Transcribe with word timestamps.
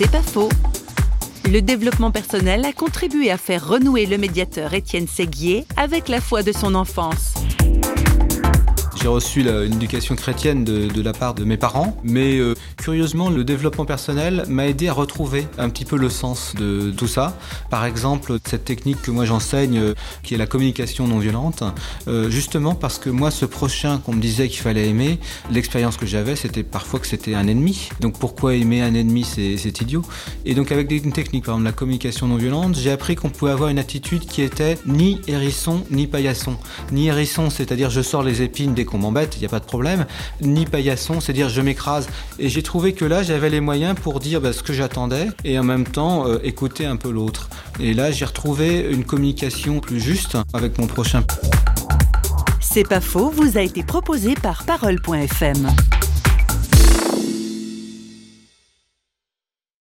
C'est 0.00 0.12
pas 0.12 0.22
faux. 0.22 0.48
Le 1.50 1.60
développement 1.60 2.12
personnel 2.12 2.64
a 2.64 2.72
contribué 2.72 3.32
à 3.32 3.36
faire 3.36 3.66
renouer 3.66 4.06
le 4.06 4.16
médiateur 4.16 4.72
Étienne 4.72 5.08
Séguier 5.08 5.66
avec 5.76 6.06
la 6.06 6.20
foi 6.20 6.44
de 6.44 6.52
son 6.52 6.76
enfance. 6.76 7.34
J'ai 9.00 9.06
reçu 9.06 9.42
une 9.42 9.74
éducation 9.74 10.16
chrétienne 10.16 10.64
de, 10.64 10.88
de, 10.88 11.02
la 11.02 11.12
part 11.12 11.34
de 11.34 11.44
mes 11.44 11.56
parents, 11.56 11.96
mais 12.02 12.38
euh, 12.38 12.54
curieusement, 12.76 13.30
le 13.30 13.44
développement 13.44 13.84
personnel 13.84 14.42
m'a 14.48 14.66
aidé 14.66 14.88
à 14.88 14.92
retrouver 14.92 15.46
un 15.56 15.68
petit 15.68 15.84
peu 15.84 15.96
le 15.96 16.10
sens 16.10 16.54
de 16.56 16.90
tout 16.90 17.06
ça. 17.06 17.38
Par 17.70 17.84
exemple, 17.84 18.38
cette 18.44 18.64
technique 18.64 19.00
que 19.00 19.12
moi 19.12 19.24
j'enseigne, 19.24 19.78
euh, 19.78 19.94
qui 20.24 20.34
est 20.34 20.36
la 20.36 20.48
communication 20.48 21.06
non 21.06 21.20
violente, 21.20 21.62
euh, 22.08 22.28
justement 22.28 22.74
parce 22.74 22.98
que 22.98 23.08
moi, 23.08 23.30
ce 23.30 23.44
prochain 23.44 23.98
qu'on 23.98 24.14
me 24.14 24.20
disait 24.20 24.48
qu'il 24.48 24.62
fallait 24.62 24.88
aimer, 24.88 25.20
l'expérience 25.52 25.96
que 25.96 26.06
j'avais, 26.06 26.34
c'était 26.34 26.64
parfois 26.64 26.98
que 26.98 27.06
c'était 27.06 27.34
un 27.34 27.46
ennemi. 27.46 27.90
Donc 28.00 28.18
pourquoi 28.18 28.56
aimer 28.56 28.82
un 28.82 28.94
ennemi, 28.94 29.22
c'est 29.22 29.80
idiot. 29.80 30.02
Et 30.44 30.54
donc 30.54 30.72
avec 30.72 30.90
une 30.90 31.12
technique, 31.12 31.44
par 31.44 31.54
exemple 31.54 31.66
la 31.66 31.72
communication 31.72 32.26
non 32.26 32.36
violente, 32.36 32.74
j'ai 32.74 32.90
appris 32.90 33.14
qu'on 33.14 33.30
pouvait 33.30 33.52
avoir 33.52 33.68
une 33.68 33.78
attitude 33.78 34.26
qui 34.26 34.42
était 34.42 34.76
ni 34.86 35.20
hérisson 35.28 35.84
ni 35.92 36.08
paillasson. 36.08 36.56
Ni 36.90 37.06
hérisson, 37.06 37.48
c'est-à-dire 37.48 37.90
je 37.90 38.00
sors 38.00 38.24
les 38.24 38.42
épines 38.42 38.74
des 38.74 38.87
qu'on 38.88 38.98
m'embête, 38.98 39.36
il 39.36 39.40
n'y 39.40 39.46
a 39.46 39.48
pas 39.48 39.60
de 39.60 39.64
problème, 39.64 40.06
ni 40.40 40.64
paillasson, 40.64 41.20
c'est 41.20 41.32
dire 41.32 41.48
je 41.48 41.60
m'écrase. 41.60 42.08
Et 42.38 42.48
j'ai 42.48 42.62
trouvé 42.62 42.92
que 42.92 43.04
là, 43.04 43.22
j'avais 43.22 43.50
les 43.50 43.60
moyens 43.60 43.94
pour 43.94 44.20
dire 44.20 44.40
bah, 44.40 44.52
ce 44.52 44.62
que 44.62 44.72
j'attendais 44.72 45.28
et 45.44 45.58
en 45.58 45.64
même 45.64 45.84
temps 45.84 46.26
euh, 46.26 46.38
écouter 46.42 46.86
un 46.86 46.96
peu 46.96 47.10
l'autre. 47.10 47.48
Et 47.78 47.94
là, 47.94 48.10
j'ai 48.10 48.24
retrouvé 48.24 48.88
une 48.90 49.04
communication 49.04 49.80
plus 49.80 50.00
juste 50.00 50.36
avec 50.52 50.78
mon 50.78 50.86
prochain. 50.86 51.22
C'est 52.60 52.86
pas 52.86 53.00
faux, 53.00 53.30
vous 53.30 53.56
a 53.56 53.62
été 53.62 53.82
proposé 53.82 54.34
par 54.34 54.64
parole.fm. 54.64 55.68